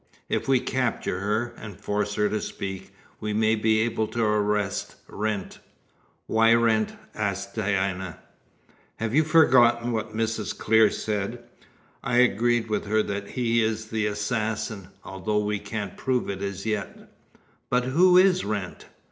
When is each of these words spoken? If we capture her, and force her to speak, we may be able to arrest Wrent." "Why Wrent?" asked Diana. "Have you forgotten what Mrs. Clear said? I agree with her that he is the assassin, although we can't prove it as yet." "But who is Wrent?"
If 0.29 0.47
we 0.47 0.59
capture 0.59 1.19
her, 1.19 1.53
and 1.59 1.79
force 1.79 2.15
her 2.15 2.27
to 2.27 2.41
speak, 2.41 2.91
we 3.19 3.33
may 3.33 3.53
be 3.53 3.81
able 3.81 4.07
to 4.07 4.23
arrest 4.23 4.95
Wrent." 5.07 5.59
"Why 6.25 6.55
Wrent?" 6.55 6.95
asked 7.13 7.53
Diana. 7.53 8.17
"Have 8.95 9.13
you 9.13 9.23
forgotten 9.23 9.91
what 9.91 10.15
Mrs. 10.17 10.57
Clear 10.57 10.89
said? 10.89 11.43
I 12.03 12.15
agree 12.17 12.61
with 12.61 12.85
her 12.87 13.03
that 13.03 13.27
he 13.29 13.61
is 13.63 13.89
the 13.89 14.07
assassin, 14.07 14.87
although 15.03 15.43
we 15.45 15.59
can't 15.59 15.95
prove 15.97 16.31
it 16.31 16.41
as 16.41 16.65
yet." 16.65 17.11
"But 17.69 17.83
who 17.83 18.17
is 18.17 18.43
Wrent?" 18.43 18.87